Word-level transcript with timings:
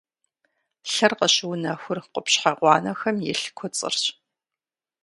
Лъыр 0.93 1.13
къыщыунэхур 1.19 1.99
къупщхьэ 2.11 2.51
гъуанэхэм 2.59 3.17
илъ 3.31 3.47
куцӏырщ. 3.57 4.03